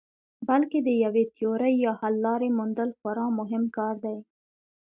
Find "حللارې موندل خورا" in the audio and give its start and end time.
2.01-3.25